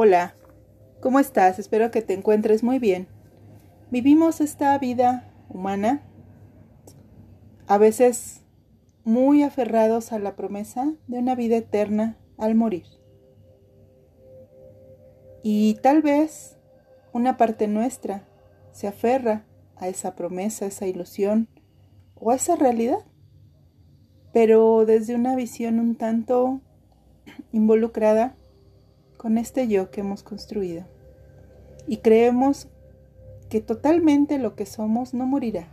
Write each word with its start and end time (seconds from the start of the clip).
Hola, 0.00 0.36
¿cómo 1.00 1.18
estás? 1.18 1.58
Espero 1.58 1.90
que 1.90 2.02
te 2.02 2.14
encuentres 2.14 2.62
muy 2.62 2.78
bien. 2.78 3.08
Vivimos 3.90 4.40
esta 4.40 4.78
vida 4.78 5.34
humana 5.48 6.02
a 7.66 7.78
veces 7.78 8.44
muy 9.02 9.42
aferrados 9.42 10.12
a 10.12 10.20
la 10.20 10.36
promesa 10.36 10.94
de 11.08 11.18
una 11.18 11.34
vida 11.34 11.56
eterna 11.56 12.16
al 12.36 12.54
morir. 12.54 12.84
Y 15.42 15.74
tal 15.82 16.00
vez 16.00 16.56
una 17.12 17.36
parte 17.36 17.66
nuestra 17.66 18.22
se 18.70 18.86
aferra 18.86 19.46
a 19.74 19.88
esa 19.88 20.14
promesa, 20.14 20.66
a 20.66 20.68
esa 20.68 20.86
ilusión 20.86 21.48
o 22.14 22.30
a 22.30 22.36
esa 22.36 22.54
realidad, 22.54 23.04
pero 24.32 24.84
desde 24.86 25.16
una 25.16 25.34
visión 25.34 25.80
un 25.80 25.96
tanto 25.96 26.60
involucrada 27.50 28.36
con 29.18 29.36
este 29.36 29.68
yo 29.68 29.90
que 29.90 30.00
hemos 30.00 30.22
construido. 30.22 30.86
Y 31.86 31.98
creemos 31.98 32.68
que 33.50 33.60
totalmente 33.60 34.38
lo 34.38 34.54
que 34.54 34.64
somos 34.64 35.12
no 35.12 35.26
morirá. 35.26 35.68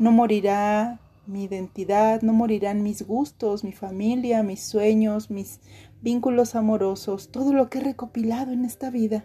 No 0.00 0.10
morirá 0.10 1.00
mi 1.26 1.44
identidad, 1.44 2.22
no 2.22 2.32
morirán 2.32 2.82
mis 2.82 3.06
gustos, 3.06 3.62
mi 3.62 3.72
familia, 3.72 4.42
mis 4.42 4.62
sueños, 4.62 5.30
mis 5.30 5.60
vínculos 6.02 6.54
amorosos, 6.54 7.30
todo 7.30 7.52
lo 7.52 7.70
que 7.70 7.78
he 7.78 7.82
recopilado 7.82 8.52
en 8.52 8.64
esta 8.64 8.90
vida. 8.90 9.24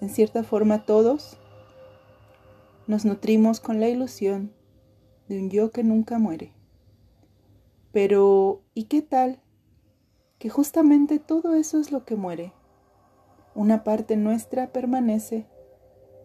En 0.00 0.10
cierta 0.10 0.42
forma 0.44 0.84
todos 0.84 1.38
nos 2.86 3.04
nutrimos 3.04 3.60
con 3.60 3.80
la 3.80 3.88
ilusión 3.88 4.52
de 5.28 5.38
un 5.38 5.50
yo 5.50 5.70
que 5.70 5.82
nunca 5.82 6.18
muere. 6.18 6.52
Pero, 7.92 8.62
¿y 8.74 8.84
qué 8.84 9.02
tal 9.02 9.40
que 10.44 10.50
justamente 10.50 11.18
todo 11.18 11.54
eso 11.54 11.80
es 11.80 11.90
lo 11.90 12.04
que 12.04 12.16
muere. 12.16 12.52
Una 13.54 13.82
parte 13.82 14.14
nuestra 14.18 14.74
permanece, 14.74 15.46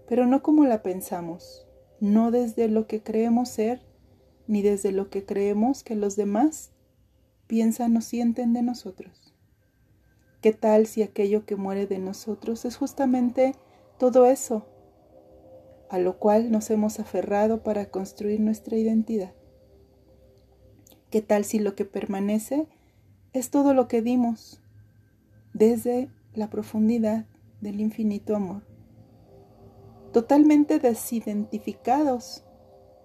pero 0.09 0.25
no 0.25 0.43
como 0.43 0.65
la 0.65 0.83
pensamos, 0.83 1.65
no 2.01 2.29
desde 2.29 2.67
lo 2.67 2.85
que 2.85 3.01
creemos 3.01 3.47
ser, 3.47 3.81
ni 4.45 4.61
desde 4.61 4.91
lo 4.91 5.09
que 5.09 5.25
creemos 5.25 5.85
que 5.85 5.95
los 5.95 6.17
demás 6.17 6.71
piensan 7.47 7.95
o 7.95 8.01
sienten 8.01 8.51
de 8.51 8.61
nosotros. 8.61 9.33
¿Qué 10.41 10.51
tal 10.51 10.85
si 10.85 11.01
aquello 11.01 11.45
que 11.45 11.55
muere 11.55 11.87
de 11.87 11.99
nosotros 11.99 12.65
es 12.65 12.75
justamente 12.75 13.55
todo 13.97 14.25
eso, 14.25 14.65
a 15.89 15.97
lo 15.97 16.19
cual 16.19 16.51
nos 16.51 16.69
hemos 16.71 16.99
aferrado 16.99 17.63
para 17.63 17.89
construir 17.89 18.41
nuestra 18.41 18.75
identidad? 18.75 19.31
¿Qué 21.09 21.21
tal 21.21 21.45
si 21.45 21.59
lo 21.59 21.73
que 21.73 21.85
permanece 21.85 22.67
es 23.33 23.49
todo 23.51 23.73
lo 23.73 23.87
que 23.87 24.01
dimos 24.01 24.61
desde 25.53 26.09
la 26.33 26.49
profundidad 26.49 27.25
del 27.61 27.81
infinito 27.81 28.35
amor, 28.35 28.63
totalmente 30.13 30.79
desidentificados 30.79 32.43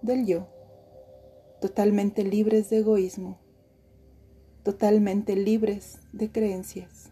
del 0.01 0.25
yo, 0.25 0.47
totalmente 1.61 2.23
libres 2.23 2.69
de 2.69 2.77
egoísmo, 2.77 3.39
totalmente 4.63 5.35
libres 5.35 5.99
de 6.11 6.31
creencias. 6.31 7.11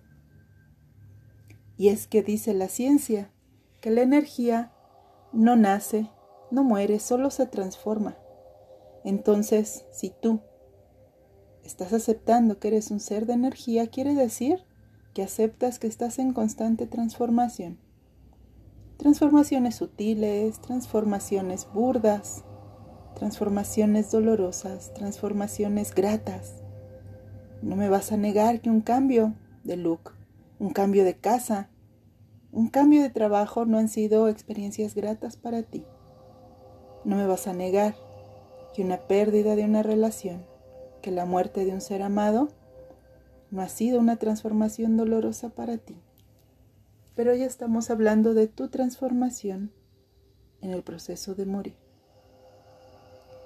Y 1.78 1.90
es 1.90 2.08
que 2.08 2.24
dice 2.24 2.54
la 2.54 2.70
ciencia 2.70 3.32
que 3.82 3.92
la 3.92 4.02
energía 4.02 4.72
no 5.34 5.56
nace, 5.56 6.10
no 6.52 6.64
muere, 6.64 7.00
solo 7.00 7.30
se 7.30 7.46
transforma. 7.46 8.18
Entonces, 9.04 9.86
si 9.92 10.10
tú 10.10 10.42
estás 11.64 11.94
aceptando 11.94 12.60
que 12.60 12.70
eres 12.70 12.92
un 12.92 13.00
ser 13.00 13.26
de 13.26 13.34
energía, 13.34 13.88
quiere 13.88 14.14
decir 14.14 14.64
que 15.14 15.24
aceptas 15.24 15.80
que 15.80 15.88
estás 15.88 16.20
en 16.20 16.34
constante 16.34 16.88
transformación. 16.88 17.78
Transformaciones 18.98 19.76
sutiles, 19.76 20.60
transformaciones 20.60 21.68
burdas, 21.74 22.44
transformaciones 23.16 24.12
dolorosas, 24.12 24.94
transformaciones 24.94 25.94
gratas. 25.94 26.56
No 27.62 27.76
me 27.76 27.90
vas 27.90 28.12
a 28.12 28.18
negar 28.18 28.62
que 28.62 28.70
un 28.70 28.82
cambio 28.82 29.34
de 29.64 29.78
look, 29.78 30.12
un 30.60 30.72
cambio 30.72 31.04
de 31.04 31.16
casa, 31.16 31.70
un 32.52 32.70
cambio 32.70 33.02
de 33.02 33.10
trabajo 33.10 33.66
no 33.66 33.78
han 33.78 33.90
sido 33.90 34.28
experiencias 34.28 34.96
gratas 34.96 35.38
para 35.38 35.64
ti. 35.64 35.86
No 37.06 37.16
me 37.16 37.28
vas 37.28 37.48
a 37.48 37.54
negar 37.54 37.96
que 38.74 38.84
una 38.84 38.98
pérdida 39.08 39.56
de 39.56 39.66
una 39.66 39.84
relación 39.84 40.53
que 41.04 41.12
la 41.12 41.26
muerte 41.26 41.66
de 41.66 41.74
un 41.74 41.82
ser 41.82 42.02
amado 42.02 42.48
no 43.52 43.62
ha 43.62 43.68
sido 43.68 44.00
una 44.00 44.16
transformación 44.16 44.98
dolorosa 44.98 45.50
para 45.50 45.78
ti. 45.78 45.96
Pero 47.14 47.36
ya 47.36 47.46
estamos 47.46 47.92
hablando 47.92 48.34
de 48.34 48.48
tu 48.48 48.70
transformación 48.70 49.72
en 50.62 50.72
el 50.72 50.82
proceso 50.82 51.36
de 51.36 51.46
morir. 51.46 51.76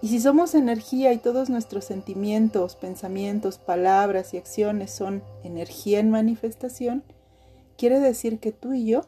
Y 0.01 0.09
si 0.09 0.19
somos 0.19 0.53
energía 0.53 1.11
y 1.11 1.17
todos 1.17 1.49
nuestros 1.49 1.83
sentimientos, 1.83 2.75
pensamientos, 2.75 3.57
palabras 3.57 4.35
y 4.35 4.37
acciones 4.37 4.91
son 4.91 5.23
energía 5.43 5.99
en 5.99 6.11
manifestación, 6.11 7.03
quiere 7.75 7.99
decir 7.99 8.39
que 8.39 8.51
tú 8.51 8.73
y 8.73 8.85
yo 8.85 9.01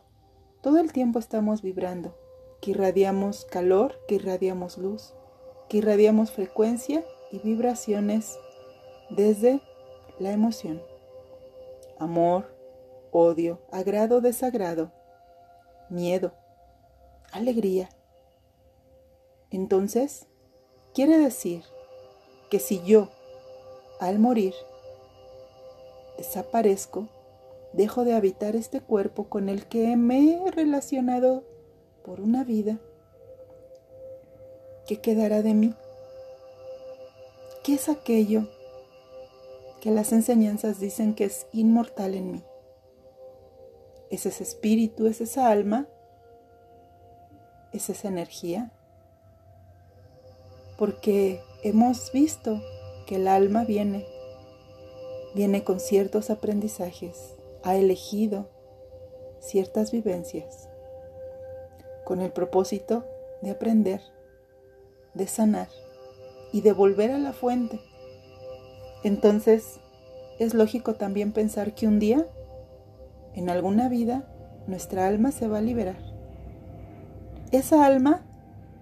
todo 0.62 0.80
el 0.80 0.92
tiempo 0.92 1.20
estamos 1.20 1.62
vibrando, 1.62 2.18
que 2.62 2.72
irradiamos 2.72 3.46
calor, 3.46 3.94
que 4.08 4.16
irradiamos 4.16 4.80
luz, 4.80 5.14
que 5.70 5.78
irradiamos 5.78 6.32
frecuencia 6.32 7.06
y 7.32 7.40
vibraciones 7.40 8.38
desde 9.10 9.62
la 10.20 10.32
emoción. 10.32 10.82
Amor, 11.98 12.56
odio, 13.12 13.60
agrado, 13.72 14.22
desagrado, 14.22 14.92
miedo, 15.90 16.34
alegría. 17.32 17.90
Entonces, 19.52 20.28
quiere 20.94 21.18
decir 21.18 21.64
que 22.50 22.60
si 22.60 22.82
yo, 22.84 23.10
al 24.00 24.20
morir, 24.20 24.54
desaparezco, 26.18 27.08
dejo 27.74 28.04
de 28.04 28.14
habitar 28.14 28.56
este 28.56 28.82
cuerpo 28.82 29.30
con 29.30 29.50
el 29.50 29.68
que 29.68 29.96
me 29.96 30.34
he 30.34 30.52
relacionado 30.52 31.44
por 32.04 32.20
una 32.22 32.44
vida, 32.44 32.80
¿qué 34.88 35.00
quedará 35.00 35.42
de 35.42 35.54
mí? 35.54 35.74
¿Qué 37.70 37.76
es 37.76 37.88
aquello 37.88 38.48
que 39.80 39.92
las 39.92 40.12
enseñanzas 40.12 40.80
dicen 40.80 41.14
que 41.14 41.26
es 41.26 41.46
inmortal 41.54 42.16
en 42.16 42.32
mí? 42.32 42.44
¿Es 44.10 44.26
ese 44.26 44.42
espíritu, 44.42 45.06
es 45.06 45.22
esa 45.22 45.52
alma? 45.52 45.88
¿Es 47.72 47.92
esa 47.92 48.08
energía? 48.08 48.72
Porque 50.80 51.44
hemos 51.62 52.12
visto 52.12 52.60
que 53.06 53.18
el 53.18 53.28
alma 53.28 53.66
viene, 53.66 54.04
viene 55.36 55.64
con 55.64 55.80
ciertos 55.80 56.32
aprendizajes, 56.32 57.36
ha 57.62 57.76
elegido 57.76 58.50
ciertas 59.42 59.92
vivencias 59.92 60.70
con 62.04 62.22
el 62.22 62.32
propósito 62.32 63.06
de 63.44 63.52
aprender, 63.52 64.02
de 65.14 65.28
sanar 65.28 65.70
y 66.52 66.62
de 66.62 66.74
volver 66.74 67.12
a 67.12 67.18
la 67.18 67.34
fuente. 67.34 67.80
Entonces, 69.04 69.80
es 70.40 70.54
lógico 70.54 70.96
también 70.96 71.32
pensar 71.32 71.74
que 71.74 71.88
un 71.88 72.00
día, 72.00 72.26
en 73.34 73.50
alguna 73.50 73.90
vida, 73.90 74.28
nuestra 74.68 75.08
alma 75.08 75.32
se 75.32 75.48
va 75.48 75.60
a 75.60 75.62
liberar. 75.62 75.98
Esa 77.52 77.86
alma 77.86 78.22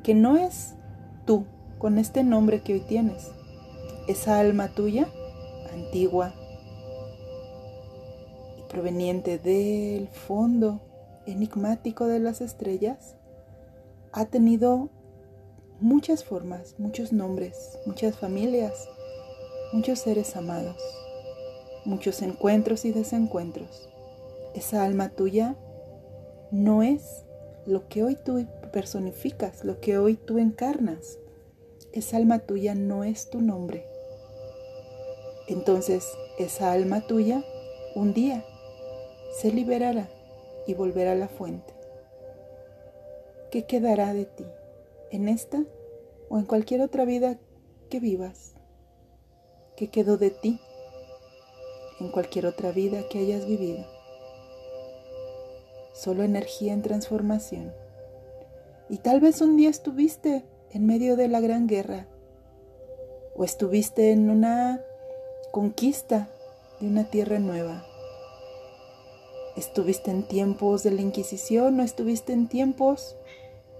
que 0.04 0.14
no 0.14 0.38
es 0.38 0.76
tú 1.26 1.46
con 1.78 1.98
este 1.98 2.24
nombre 2.24 2.62
que 2.62 2.74
hoy 2.74 2.82
tienes. 2.82 3.32
Esa 4.08 4.40
alma 4.40 4.70
tuya, 4.70 5.08
antigua 5.74 6.34
y 8.58 8.62
proveniente 8.72 9.38
del 9.38 10.08
fondo 10.10 10.82
enigmático 11.26 12.08
de 12.08 12.20
las 12.20 12.42
estrellas, 12.42 13.16
ha 14.12 14.26
tenido 14.26 14.90
muchas 15.80 16.24
formas, 16.24 16.76
muchos 16.78 17.14
nombres, 17.14 17.78
muchas 17.86 18.18
familias, 18.18 18.90
muchos 19.72 20.00
seres 20.00 20.36
amados, 20.36 20.78
muchos 21.86 22.22
encuentros 22.22 22.86
y 22.86 22.92
desencuentros. 22.92 23.90
Esa 24.56 24.84
alma 24.84 25.10
tuya 25.10 25.56
no 26.52 26.82
es 26.82 27.26
lo 27.66 27.88
que 27.88 28.04
hoy 28.04 28.16
tú 28.16 28.46
personificas, 28.72 29.64
lo 29.64 29.80
que 29.80 29.98
hoy 29.98 30.16
tú 30.16 30.40
encarnas. 30.40 31.20
Esa 31.92 32.18
alma 32.18 32.40
tuya 32.40 32.74
no 32.74 33.04
es 33.04 33.30
tu 33.30 33.42
nombre. 33.42 33.86
Entonces, 35.48 36.06
esa 36.40 36.72
alma 36.72 37.06
tuya 37.08 37.44
un 37.96 38.14
día 38.14 38.46
se 39.40 39.52
liberará 39.52 40.10
y 40.66 40.74
volverá 40.74 41.14
a 41.14 41.16
la 41.16 41.28
fuente. 41.28 41.74
¿Qué 43.52 43.66
quedará 43.66 44.14
de 44.14 44.26
ti? 44.26 44.46
En 45.12 45.30
esta 45.30 45.64
o 46.30 46.38
en 46.38 46.46
cualquier 46.46 46.82
otra 46.82 47.06
vida 47.06 47.40
que 47.90 48.00
vivas, 48.00 48.54
que 49.76 49.90
quedó 49.90 50.18
de 50.18 50.32
ti 50.32 50.60
en 52.00 52.10
cualquier 52.10 52.46
otra 52.46 52.72
vida 52.72 53.08
que 53.10 53.20
hayas 53.20 53.46
vivido. 53.46 53.86
solo 55.94 56.22
energía 56.22 56.74
en 56.74 56.84
transformación. 56.84 57.74
Y 58.88 58.98
tal 58.98 59.20
vez 59.20 59.42
un 59.42 59.58
día 59.58 59.72
estuviste 59.72 60.46
en 60.70 60.86
medio 60.86 61.16
de 61.16 61.28
la 61.28 61.40
gran 61.40 61.66
guerra 61.66 62.08
o 63.36 63.44
estuviste 63.44 64.12
en 64.12 64.30
una 64.30 64.80
conquista 65.52 66.30
de 66.80 66.88
una 66.88 67.10
tierra 67.10 67.40
nueva. 67.40 67.84
¿Estuviste 69.56 70.12
en 70.12 70.28
tiempos 70.28 70.84
de 70.84 70.92
la 70.92 71.02
Inquisición 71.02 71.80
o 71.80 71.84
estuviste 71.84 72.32
en 72.32 72.48
tiempos 72.48 73.18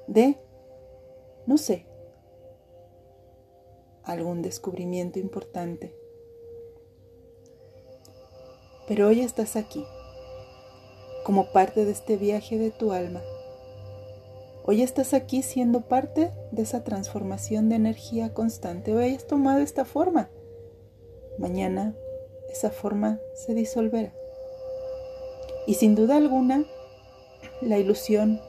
de, 0.08 0.38
no 1.48 1.58
sé, 1.58 1.86
algún 4.04 4.42
descubrimiento 4.42 5.18
importante? 5.18 5.96
Pero 8.88 9.08
hoy 9.08 9.22
estás 9.22 9.56
aquí, 9.56 9.84
como 11.26 11.52
parte 11.52 11.86
de 11.86 11.92
este 11.92 12.18
viaje 12.18 12.58
de 12.58 12.72
tu 12.72 12.92
alma. 12.92 13.22
Hoy 14.66 14.82
estás 14.82 15.14
aquí 15.14 15.42
siendo 15.42 15.82
parte 15.82 16.32
de 16.52 16.62
esa 16.62 16.84
transformación 16.84 17.70
de 17.70 17.76
energía 17.76 18.34
constante. 18.34 18.94
Hoy 18.94 19.16
has 19.16 19.26
tomado 19.26 19.60
esta 19.60 19.86
forma. 19.86 20.30
Mañana 21.38 21.96
esa 22.52 22.72
forma 22.72 23.22
se 23.34 23.54
disolverá. 23.54 24.14
Y 25.66 25.76
sin 25.76 25.96
duda 25.96 26.18
alguna, 26.18 26.66
la 27.62 27.78
ilusión, 27.78 28.42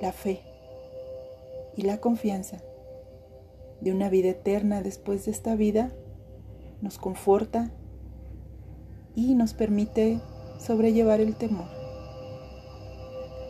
la 0.00 0.12
fe 0.12 0.42
y 1.76 1.82
la 1.82 2.00
confianza 2.00 2.62
de 3.80 3.92
una 3.92 4.08
vida 4.08 4.30
eterna 4.30 4.82
después 4.82 5.24
de 5.24 5.30
esta 5.30 5.54
vida 5.56 5.92
nos 6.80 6.98
conforta 6.98 7.72
y 9.14 9.34
nos 9.34 9.54
permite 9.54 10.20
sobrellevar 10.58 11.20
el 11.20 11.36
temor. 11.36 11.68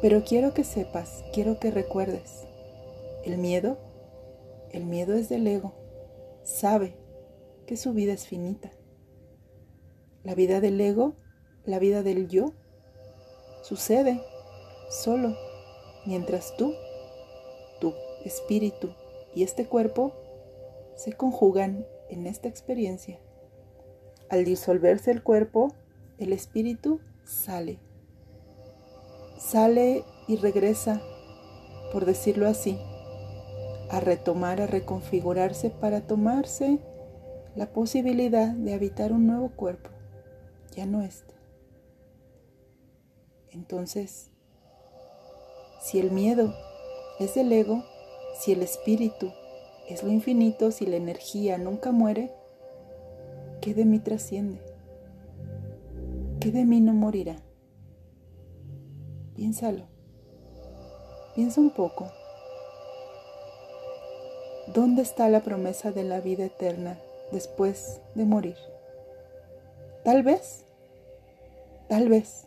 Pero 0.02 0.24
quiero 0.24 0.54
que 0.54 0.64
sepas, 0.64 1.24
quiero 1.32 1.58
que 1.58 1.70
recuerdes, 1.70 2.46
el 3.24 3.38
miedo, 3.38 3.78
el 4.70 4.84
miedo 4.84 5.14
es 5.14 5.28
del 5.28 5.46
ego, 5.46 5.74
sabe 6.42 6.96
que 7.66 7.76
su 7.76 7.92
vida 7.92 8.12
es 8.12 8.26
finita. 8.26 8.70
La 10.22 10.34
vida 10.34 10.60
del 10.60 10.80
ego 10.80 11.16
la 11.66 11.78
vida 11.78 12.02
del 12.02 12.28
yo 12.28 12.52
sucede 13.62 14.20
solo 14.90 15.34
mientras 16.04 16.54
tú, 16.58 16.74
tu 17.84 17.92
espíritu 18.24 18.94
y 19.34 19.42
este 19.42 19.66
cuerpo 19.66 20.14
se 20.96 21.12
conjugan 21.12 21.86
en 22.08 22.26
esta 22.26 22.48
experiencia. 22.48 23.20
Al 24.30 24.46
disolverse 24.46 25.10
el 25.10 25.22
cuerpo, 25.22 25.74
el 26.16 26.32
espíritu 26.32 27.00
sale. 27.24 27.78
Sale 29.38 30.02
y 30.26 30.36
regresa, 30.36 31.02
por 31.92 32.06
decirlo 32.06 32.48
así, 32.48 32.78
a 33.90 34.00
retomar, 34.00 34.62
a 34.62 34.66
reconfigurarse 34.66 35.68
para 35.68 36.06
tomarse 36.06 36.78
la 37.54 37.70
posibilidad 37.70 38.48
de 38.48 38.72
habitar 38.72 39.12
un 39.12 39.26
nuevo 39.26 39.50
cuerpo, 39.50 39.90
ya 40.74 40.86
no 40.86 41.02
este. 41.02 41.34
Entonces, 43.50 44.30
si 45.82 46.00
el 46.00 46.10
miedo 46.10 46.54
es 47.18 47.34
del 47.34 47.52
ego, 47.52 47.84
si 48.38 48.52
el 48.52 48.62
espíritu 48.62 49.32
es 49.88 50.02
lo 50.02 50.10
infinito, 50.10 50.70
si 50.70 50.86
la 50.86 50.96
energía 50.96 51.58
nunca 51.58 51.92
muere, 51.92 52.32
¿qué 53.60 53.74
de 53.74 53.84
mí 53.84 53.98
trasciende? 53.98 54.60
¿Qué 56.40 56.50
de 56.50 56.64
mí 56.64 56.80
no 56.80 56.92
morirá? 56.92 57.36
Piénsalo. 59.34 59.86
Piensa 61.34 61.60
un 61.60 61.70
poco. 61.70 62.10
¿Dónde 64.74 65.02
está 65.02 65.28
la 65.28 65.40
promesa 65.40 65.92
de 65.92 66.04
la 66.04 66.20
vida 66.20 66.44
eterna 66.44 66.98
después 67.32 68.00
de 68.14 68.24
morir? 68.24 68.56
Tal 70.04 70.22
vez, 70.22 70.64
tal 71.88 72.08
vez 72.08 72.46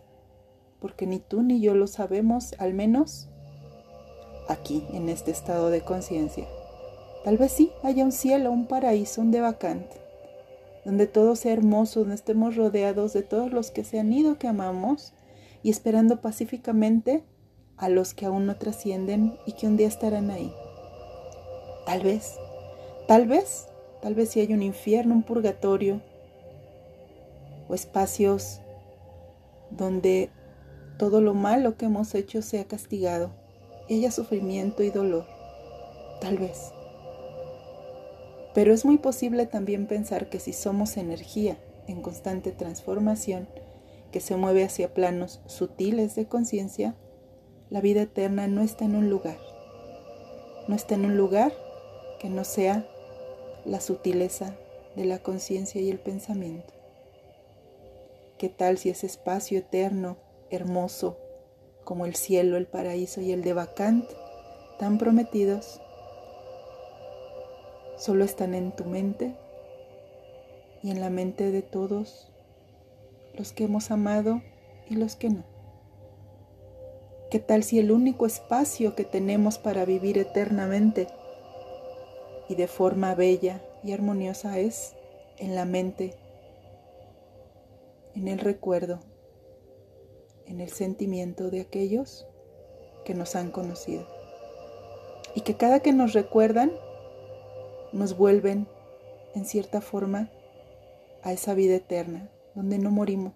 porque 0.79 1.07
ni 1.07 1.19
tú 1.19 1.41
ni 1.41 1.59
yo 1.59 1.75
lo 1.75 1.87
sabemos, 1.87 2.53
al 2.59 2.73
menos 2.73 3.29
aquí, 4.47 4.85
en 4.93 5.09
este 5.09 5.31
estado 5.31 5.69
de 5.69 5.81
conciencia. 5.81 6.47
Tal 7.23 7.37
vez 7.37 7.51
sí 7.51 7.71
haya 7.83 8.03
un 8.03 8.11
cielo, 8.11 8.51
un 8.51 8.67
paraíso, 8.67 9.21
un 9.21 9.31
devacante, 9.31 9.97
donde 10.85 11.07
todo 11.07 11.35
sea 11.35 11.53
hermoso, 11.53 12.01
donde 12.01 12.15
estemos 12.15 12.55
rodeados 12.55 13.13
de 13.13 13.23
todos 13.23 13.51
los 13.51 13.71
que 13.71 13.83
se 13.83 13.99
han 13.99 14.13
ido, 14.13 14.37
que 14.37 14.47
amamos, 14.47 15.13
y 15.63 15.69
esperando 15.69 16.21
pacíficamente 16.21 17.23
a 17.75 17.89
los 17.89 18.13
que 18.13 18.25
aún 18.25 18.45
no 18.45 18.55
trascienden 18.55 19.37
y 19.45 19.53
que 19.53 19.67
un 19.67 19.77
día 19.77 19.87
estarán 19.87 20.31
ahí. 20.31 20.53
Tal 21.85 22.01
vez, 22.01 22.35
tal 23.07 23.27
vez, 23.27 23.67
tal 24.01 24.15
vez 24.15 24.29
si 24.29 24.39
hay 24.39 24.53
un 24.53 24.61
infierno, 24.61 25.13
un 25.13 25.23
purgatorio, 25.23 26.01
o 27.67 27.75
espacios 27.75 28.61
donde 29.69 30.29
todo 30.97 31.19
lo 31.19 31.33
malo 31.33 31.75
que 31.75 31.85
hemos 31.85 32.15
hecho 32.15 32.41
sea 32.41 32.65
castigado 32.65 33.31
haya 33.95 34.11
sufrimiento 34.11 34.83
y 34.83 34.89
dolor. 34.89 35.25
Tal 36.21 36.37
vez. 36.37 36.71
Pero 38.53 38.73
es 38.73 38.85
muy 38.85 38.97
posible 38.97 39.45
también 39.45 39.87
pensar 39.87 40.29
que 40.29 40.39
si 40.39 40.53
somos 40.53 40.97
energía 40.97 41.57
en 41.87 42.01
constante 42.01 42.51
transformación, 42.51 43.47
que 44.11 44.19
se 44.19 44.35
mueve 44.35 44.63
hacia 44.63 44.93
planos 44.93 45.41
sutiles 45.45 46.15
de 46.15 46.27
conciencia, 46.27 46.95
la 47.69 47.81
vida 47.81 48.01
eterna 48.01 48.47
no 48.47 48.61
está 48.61 48.85
en 48.85 48.95
un 48.95 49.09
lugar. 49.09 49.37
No 50.67 50.75
está 50.75 50.95
en 50.95 51.05
un 51.05 51.17
lugar 51.17 51.53
que 52.19 52.29
no 52.29 52.43
sea 52.43 52.87
la 53.65 53.79
sutileza 53.79 54.55
de 54.95 55.05
la 55.05 55.19
conciencia 55.19 55.81
y 55.81 55.89
el 55.89 55.99
pensamiento. 55.99 56.73
¿Qué 58.37 58.49
tal 58.49 58.77
si 58.77 58.89
ese 58.89 59.05
espacio 59.05 59.59
eterno 59.59 60.17
hermoso 60.49 61.17
como 61.87 62.05
el 62.05 62.15
cielo, 62.15 62.57
el 62.57 62.67
paraíso 62.67 63.21
y 63.21 63.31
el 63.31 63.45
de 63.45 63.53
Bacant, 63.53 64.03
tan 64.77 64.97
prometidos, 64.97 65.79
solo 67.97 68.25
están 68.25 68.53
en 68.53 68.73
tu 68.73 68.83
mente 68.83 69.37
y 70.83 70.91
en 70.91 70.99
la 70.99 71.09
mente 71.09 71.49
de 71.49 71.61
todos 71.61 72.29
los 73.35 73.53
que 73.53 73.63
hemos 73.63 73.89
amado 73.89 74.41
y 74.89 74.95
los 74.95 75.15
que 75.15 75.29
no. 75.29 75.45
¿Qué 77.31 77.39
tal 77.39 77.63
si 77.63 77.79
el 77.79 77.93
único 77.93 78.25
espacio 78.25 78.93
que 78.93 79.05
tenemos 79.05 79.57
para 79.57 79.85
vivir 79.85 80.17
eternamente 80.17 81.07
y 82.49 82.55
de 82.55 82.67
forma 82.67 83.15
bella 83.15 83.61
y 83.81 83.93
armoniosa 83.93 84.59
es 84.59 84.93
en 85.37 85.55
la 85.55 85.63
mente, 85.63 86.15
en 88.13 88.27
el 88.27 88.39
recuerdo 88.39 88.99
en 90.47 90.61
el 90.61 90.69
sentimiento 90.69 91.49
de 91.49 91.61
aquellos 91.61 92.25
que 93.05 93.13
nos 93.13 93.35
han 93.35 93.51
conocido. 93.51 94.07
Y 95.35 95.41
que 95.41 95.55
cada 95.55 95.81
que 95.81 95.93
nos 95.93 96.13
recuerdan, 96.13 96.71
nos 97.93 98.17
vuelven 98.17 98.67
en 99.35 99.45
cierta 99.45 99.81
forma 99.81 100.31
a 101.21 101.33
esa 101.33 101.53
vida 101.53 101.75
eterna, 101.75 102.31
donde 102.55 102.79
no 102.79 102.91
morimos. 102.91 103.33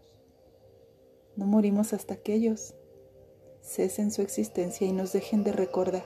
No 1.35 1.45
morimos 1.45 1.93
hasta 1.93 2.15
que 2.15 2.33
ellos 2.33 2.75
cesen 3.61 4.11
su 4.11 4.21
existencia 4.21 4.87
y 4.87 4.91
nos 4.91 5.13
dejen 5.13 5.43
de 5.43 5.51
recordar, 5.51 6.03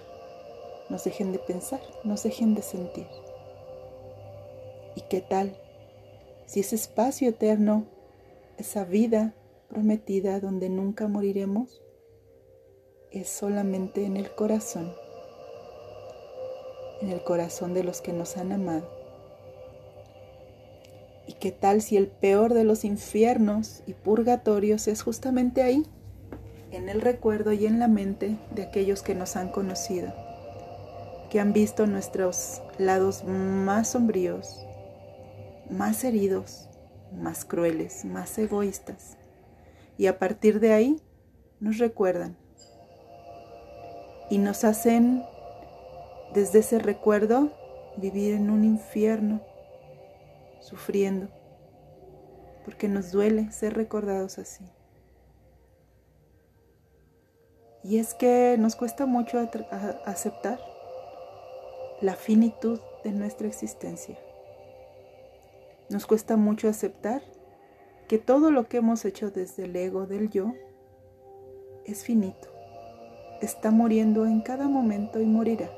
nos 0.90 1.04
dejen 1.04 1.32
de 1.32 1.40
pensar, 1.40 1.82
nos 2.04 2.24
dejen 2.24 2.54
de 2.56 2.62
sentir. 2.62 3.08
¿Y 4.96 5.02
qué 5.10 5.22
tal 5.22 5.58
si 6.46 6.60
ese 6.60 6.76
espacio 6.76 7.30
eterno, 7.30 7.86
esa 8.58 8.84
vida 8.86 9.34
prometida 9.76 10.40
donde 10.40 10.70
nunca 10.70 11.10
moriremos 11.10 11.84
es 13.12 13.28
solamente 13.28 14.06
en 14.06 14.16
el 14.16 14.34
corazón, 14.34 14.94
en 17.02 17.10
el 17.10 17.22
corazón 17.26 17.74
de 17.74 17.84
los 17.84 18.00
que 18.00 18.14
nos 18.14 18.38
han 18.38 18.54
amado. 18.54 18.90
¿Y 21.28 21.34
qué 21.34 21.52
tal 21.52 21.82
si 21.82 21.98
el 21.98 22.08
peor 22.08 22.54
de 22.54 22.64
los 22.64 22.86
infiernos 22.86 23.84
y 23.86 23.94
purgatorios 23.94 24.88
es 24.88 25.02
justamente 25.02 25.62
ahí, 25.62 25.84
en 26.72 26.88
el 26.88 27.02
recuerdo 27.02 27.52
y 27.52 27.66
en 27.66 27.78
la 27.78 27.90
mente 27.90 28.38
de 28.52 28.64
aquellos 28.64 29.02
que 29.02 29.14
nos 29.14 29.36
han 29.36 29.50
conocido, 29.50 30.14
que 31.30 31.42
han 31.42 31.52
visto 31.52 31.86
nuestros 31.86 32.62
lados 32.78 33.26
más 33.26 33.90
sombríos, 33.90 34.66
más 35.70 36.06
heridos, 36.06 36.70
más 37.12 37.44
crueles, 37.44 38.06
más 38.06 38.38
egoístas? 38.38 39.18
Y 39.98 40.08
a 40.08 40.20
partir 40.20 40.60
de 40.60 40.74
ahí 40.74 41.02
nos 41.60 41.78
recuerdan 41.78 42.38
y 44.30 44.38
nos 44.38 44.64
hacen 44.64 45.24
desde 46.34 46.60
ese 46.60 46.80
recuerdo 46.80 47.52
vivir 47.98 48.34
en 48.34 48.50
un 48.50 48.64
infierno, 48.64 49.42
sufriendo, 50.60 51.30
porque 52.66 52.88
nos 52.88 53.12
duele 53.12 53.52
ser 53.52 53.76
recordados 53.76 54.38
así. 54.38 54.66
Y 57.84 58.00
es 58.00 58.16
que 58.16 58.56
nos 58.58 58.76
cuesta 58.76 59.06
mucho 59.06 59.40
aceptar 60.06 60.60
la 62.02 62.16
finitud 62.16 62.80
de 63.04 63.12
nuestra 63.12 63.48
existencia. 63.48 64.18
Nos 65.90 66.08
cuesta 66.08 66.36
mucho 66.36 66.68
aceptar 66.68 67.22
que 68.08 68.18
todo 68.18 68.52
lo 68.52 68.68
que 68.68 68.78
hemos 68.78 69.04
hecho 69.06 69.32
desde 69.32 69.66
el 69.66 69.76
ego 69.76 70.06
del 70.06 70.30
yo 70.30 70.54
es 71.86 72.04
finito, 72.04 72.48
está 73.42 73.72
muriendo 73.72 74.26
en 74.26 74.42
cada 74.42 74.68
momento 74.68 75.20
y 75.20 75.26
morirá. 75.26 75.70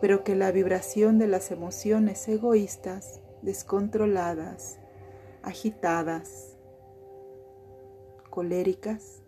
Pero 0.00 0.22
que 0.22 0.36
la 0.36 0.52
vibración 0.52 1.18
de 1.18 1.26
las 1.26 1.50
emociones 1.50 2.26
egoístas, 2.28 3.20
descontroladas, 3.42 4.78
agitadas, 5.42 6.56
coléricas, 8.30 9.22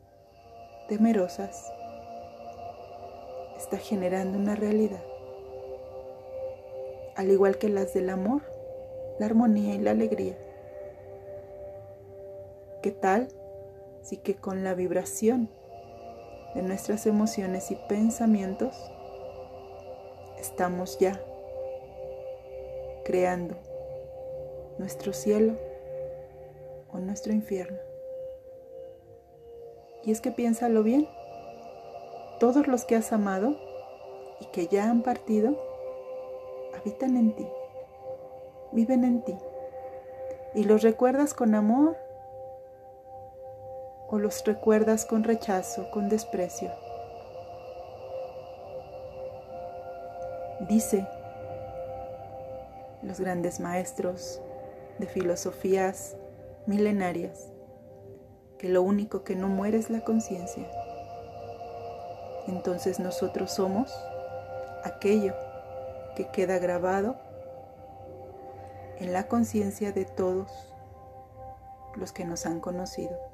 temerosas, 0.88 1.72
está 3.56 3.78
generando 3.78 4.38
una 4.38 4.54
realidad. 4.54 5.02
Al 7.16 7.30
igual 7.30 7.58
que 7.58 7.68
las 7.68 7.94
del 7.94 8.10
amor, 8.10 8.42
la 9.18 9.26
armonía 9.26 9.74
y 9.74 9.78
la 9.78 9.90
alegría. 9.90 10.38
¿Qué 12.82 12.92
tal 12.92 13.28
si 14.00 14.16
que 14.16 14.36
con 14.36 14.64
la 14.64 14.72
vibración 14.72 15.50
de 16.54 16.62
nuestras 16.62 17.04
emociones 17.04 17.70
y 17.70 17.76
pensamientos 17.90 18.74
estamos 20.38 20.98
ya 20.98 21.20
creando 23.04 23.56
nuestro 24.78 25.12
cielo 25.12 25.58
o 26.90 26.96
nuestro 27.00 27.34
infierno? 27.34 27.76
Y 30.02 30.12
es 30.12 30.22
que 30.22 30.30
piénsalo 30.30 30.82
bien, 30.82 31.06
todos 32.38 32.66
los 32.66 32.86
que 32.86 32.96
has 32.96 33.12
amado 33.12 33.58
y 34.40 34.46
que 34.52 34.68
ya 34.68 34.88
han 34.88 35.02
partido, 35.02 35.54
habitan 36.80 37.18
en 37.18 37.36
ti, 37.36 37.46
viven 38.72 39.04
en 39.04 39.22
ti, 39.22 39.36
y 40.54 40.64
los 40.64 40.80
recuerdas 40.80 41.34
con 41.34 41.54
amor 41.54 41.98
o 44.10 44.18
los 44.18 44.44
recuerdas 44.44 45.06
con 45.06 45.24
rechazo, 45.24 45.90
con 45.90 46.08
desprecio. 46.08 46.70
Dice 50.68 51.06
los 53.02 53.20
grandes 53.20 53.60
maestros 53.60 54.42
de 54.98 55.06
filosofías 55.06 56.16
milenarias 56.66 57.50
que 58.58 58.68
lo 58.68 58.82
único 58.82 59.24
que 59.24 59.36
no 59.36 59.48
muere 59.48 59.78
es 59.78 59.88
la 59.88 60.02
conciencia. 60.02 60.68
Entonces 62.46 63.00
nosotros 63.00 63.52
somos 63.52 63.90
aquello 64.84 65.34
que 66.14 66.28
queda 66.28 66.58
grabado 66.58 67.16
en 68.98 69.12
la 69.12 69.28
conciencia 69.28 69.92
de 69.92 70.04
todos 70.04 70.50
los 71.94 72.12
que 72.12 72.24
nos 72.24 72.44
han 72.44 72.60
conocido. 72.60 73.29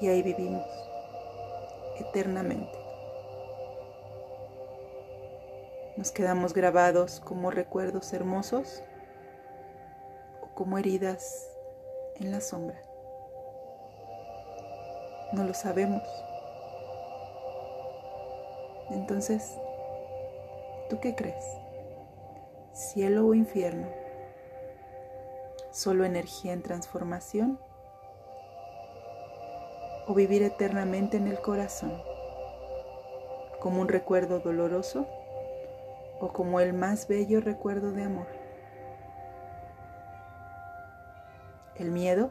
Y 0.00 0.08
ahí 0.08 0.22
vivimos 0.22 0.66
eternamente. 1.98 2.78
Nos 5.96 6.10
quedamos 6.10 6.54
grabados 6.54 7.20
como 7.20 7.50
recuerdos 7.50 8.12
hermosos 8.12 8.82
o 10.42 10.54
como 10.54 10.76
heridas 10.76 11.48
en 12.16 12.32
la 12.32 12.40
sombra. 12.40 12.80
No 15.32 15.44
lo 15.44 15.54
sabemos. 15.54 16.02
Entonces, 18.90 19.56
¿tú 20.90 20.98
qué 21.00 21.14
crees? 21.14 21.44
¿Cielo 22.72 23.26
o 23.26 23.34
infierno? 23.34 23.88
¿Solo 25.70 26.04
energía 26.04 26.52
en 26.52 26.62
transformación? 26.62 27.60
¿O 30.06 30.12
vivir 30.12 30.42
eternamente 30.42 31.16
en 31.16 31.28
el 31.28 31.40
corazón? 31.40 32.02
¿Como 33.60 33.80
un 33.80 33.88
recuerdo 33.88 34.40
doloroso? 34.40 35.06
¿O 36.20 36.32
como 36.32 36.60
el 36.60 36.74
más 36.74 37.08
bello 37.08 37.40
recuerdo 37.40 37.92
de 37.92 38.04
amor? 38.04 38.26
El 41.76 41.90
miedo 41.90 42.30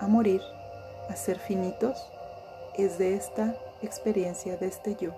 a 0.00 0.08
morir 0.08 0.42
a 1.08 1.14
ser 1.14 1.38
finitos 1.38 2.12
es 2.76 2.98
de 2.98 3.14
esta 3.14 3.54
experiencia, 3.82 4.56
de 4.56 4.66
este 4.66 4.96
yo. 4.96 5.12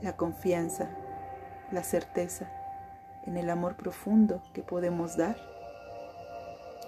La 0.00 0.16
confianza, 0.16 0.88
la 1.70 1.82
certeza 1.82 2.50
en 3.26 3.36
el 3.36 3.50
amor 3.50 3.76
profundo 3.76 4.42
que 4.54 4.62
podemos 4.62 5.16
dar 5.16 5.36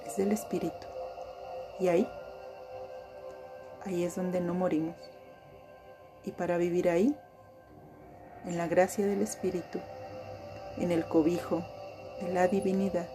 es 0.06 0.16
del 0.16 0.32
espíritu. 0.32 0.86
Y 1.80 1.88
ahí, 1.88 2.06
ahí 3.84 4.04
es 4.04 4.16
donde 4.16 4.40
no 4.40 4.54
morimos. 4.54 4.96
Y 6.24 6.32
para 6.32 6.58
vivir 6.58 6.90
ahí, 6.90 7.16
en 8.44 8.58
la 8.58 8.68
gracia 8.68 9.06
del 9.06 9.22
espíritu, 9.22 9.80
en 10.76 10.92
el 10.92 11.06
cobijo 11.08 11.62
de 12.20 12.32
la 12.32 12.48
divinidad, 12.48 13.08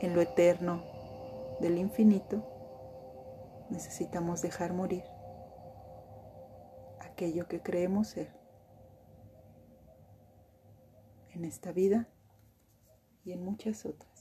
en 0.00 0.14
lo 0.14 0.22
eterno 0.22 0.82
del 1.60 1.78
infinito, 1.78 2.42
necesitamos 3.70 4.42
dejar 4.42 4.72
morir 4.72 5.04
aquello 7.00 7.46
que 7.46 7.60
creemos 7.60 8.08
ser 8.08 8.28
en 11.34 11.44
esta 11.44 11.72
vida 11.72 12.08
y 13.24 13.32
en 13.32 13.44
muchas 13.44 13.86
otras. 13.86 14.11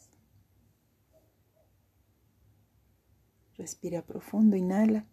Respira 3.62 4.01
profundo, 4.01 4.56
inhala 4.56 5.06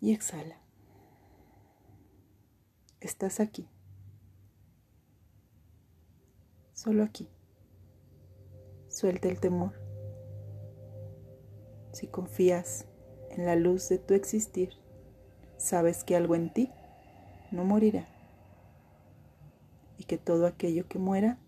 y 0.00 0.14
exhala. 0.14 0.56
Estás 3.00 3.38
aquí, 3.38 3.68
solo 6.72 7.04
aquí. 7.04 7.28
Suelta 8.88 9.28
el 9.28 9.40
temor. 9.40 9.74
Si 11.92 12.06
confías 12.06 12.86
en 13.28 13.44
la 13.44 13.54
luz 13.54 13.90
de 13.90 13.98
tu 13.98 14.14
existir, 14.14 14.70
sabes 15.58 16.02
que 16.02 16.16
algo 16.16 16.34
en 16.34 16.50
ti 16.50 16.70
no 17.50 17.64
morirá 17.64 18.08
y 19.98 20.04
que 20.04 20.16
todo 20.16 20.46
aquello 20.46 20.88
que 20.88 20.98
muera 20.98 21.38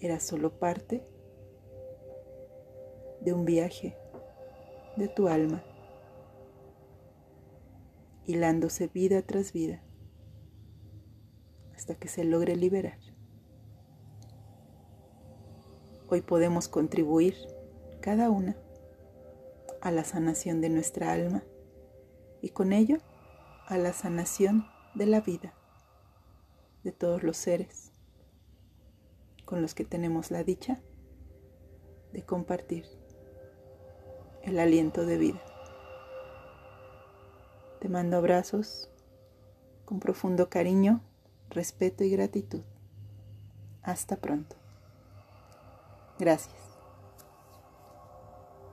era 0.00 0.18
solo 0.18 0.58
parte 0.58 1.06
de 3.20 3.32
un 3.34 3.44
viaje 3.44 3.96
de 4.96 5.08
tu 5.08 5.28
alma, 5.28 5.62
hilándose 8.24 8.86
vida 8.88 9.22
tras 9.22 9.52
vida 9.52 9.82
hasta 11.74 11.94
que 11.94 12.08
se 12.08 12.24
logre 12.24 12.56
liberar. 12.56 12.98
Hoy 16.08 16.22
podemos 16.22 16.68
contribuir 16.68 17.34
cada 18.00 18.30
una 18.30 18.56
a 19.80 19.90
la 19.90 20.04
sanación 20.04 20.60
de 20.60 20.70
nuestra 20.70 21.12
alma 21.12 21.44
y 22.42 22.50
con 22.50 22.72
ello 22.72 22.98
a 23.66 23.78
la 23.78 23.92
sanación 23.92 24.66
de 24.94 25.06
la 25.06 25.20
vida 25.20 25.54
de 26.84 26.92
todos 26.92 27.22
los 27.22 27.36
seres 27.36 27.89
con 29.50 29.62
los 29.62 29.74
que 29.74 29.84
tenemos 29.84 30.30
la 30.30 30.44
dicha 30.44 30.80
de 32.12 32.22
compartir 32.22 32.86
el 34.42 34.60
aliento 34.60 35.04
de 35.04 35.18
vida. 35.18 35.42
Te 37.80 37.88
mando 37.88 38.16
abrazos 38.16 38.88
con 39.84 39.98
profundo 39.98 40.48
cariño, 40.48 41.00
respeto 41.50 42.04
y 42.04 42.10
gratitud. 42.10 42.62
Hasta 43.82 44.16
pronto. 44.16 44.54
Gracias. 46.20 46.59